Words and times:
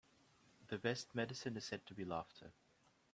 The 0.69 0.79
best 0.79 1.13
medicine 1.13 1.55
is 1.57 1.65
said 1.65 1.85
to 1.85 1.93
be 1.93 2.05
laughter. 2.05 2.51